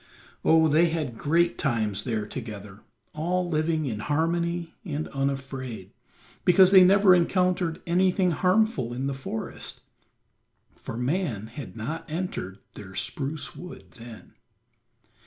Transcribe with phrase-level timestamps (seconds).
[0.43, 2.79] Oh, they had great times there together,
[3.13, 5.91] all living in harmony and unafraid,
[6.43, 9.81] because they never encountered anything harmful in the forest,
[10.75, 14.33] for man had not entered their spruce wood then.